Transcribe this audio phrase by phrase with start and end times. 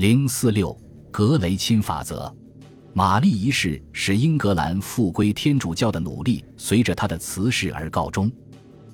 [0.00, 0.74] 零四六
[1.10, 2.34] 格雷钦法则，
[2.94, 8.32] 玛丽一世使英格兰复归天主教的努力随着他的辞世而告终。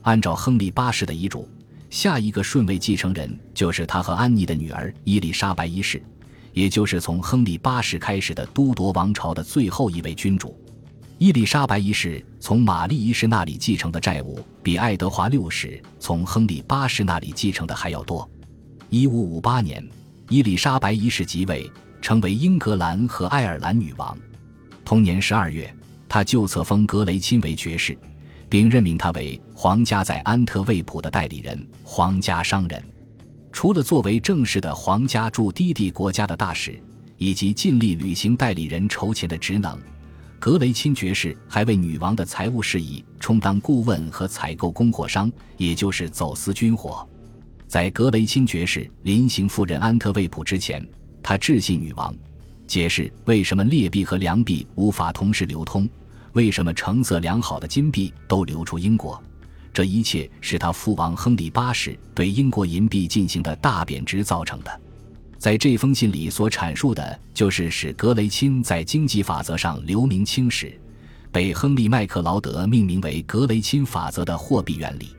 [0.02, 1.48] 按照亨利八世的遗嘱，
[1.90, 6.02] 下一个顺位继承人就是他和安妮的女儿伊丽莎白一世，
[6.52, 10.60] 也就是从亨利八世开始的都铎王朝的最后一位君主。
[11.18, 18.28] 伊丽莎白一世从玛丽一世那里继承的债务，比爱德华六世从亨利八世那里继承的还要多。
[18.90, 19.88] 一五五八年。
[20.28, 21.70] 伊丽莎白一世即位，
[22.02, 24.16] 成为英格兰和爱尔兰女王。
[24.84, 25.72] 同年十二月，
[26.08, 27.96] 她就册封格雷钦为爵士，
[28.48, 32.82] 并任命他为皇家在安特卫普的代理人、皇家商人。
[33.52, 36.82] 除了作为正式的皇家驻低地国家的大使，
[37.18, 39.78] 以及尽力履行代理人筹钱的职能，
[40.40, 47.08] 格雷钦爵士还为女王的财务事宜充当顾问和采购供货商，也就是走私军火。
[47.68, 50.86] 在格雷钦爵士临行赴任安特卫普之前，
[51.22, 52.14] 他致信女王，
[52.66, 55.88] 解释为什么劣币和良币无法同时流通，
[56.32, 59.20] 为什么成色良好的金币都流出英国。
[59.72, 64.80] 这一切是他父王亨利八世对英国银币进行的大贬值造成的。
[65.36, 70.80] 在这封信里所阐述的就是使格雷钦在经济法则上留名青史，
[71.30, 75.14] 被亨利麦克劳德命名为格雷钦法则的货币原理。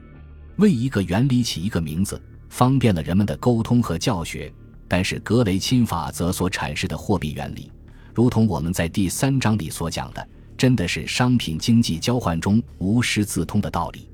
[0.55, 2.19] 为一个原理起一个名字。
[2.49, 4.51] 方便了人们的沟通和教学，
[4.87, 7.71] 但是格雷钦法则所阐释的货币原理，
[8.13, 14.09] 如同我们在第三章里所讲的，真的是商品经济交换中无师自通的道理。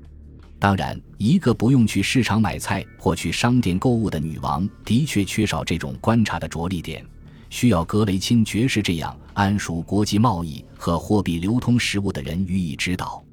[0.58, 7.04] 当然，一个不用去市场买菜或去商店购物的女王，的确缺少这种观察的着力点，
[7.50, 13.23] 需要格雷钦爵士这样谙熟国际贸易和货币流通实务的人予以指导。